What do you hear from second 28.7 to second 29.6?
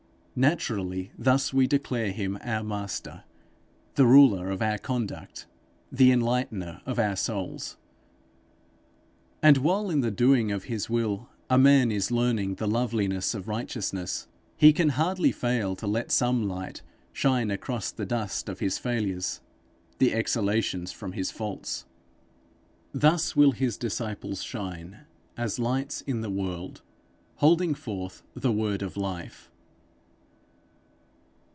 of life.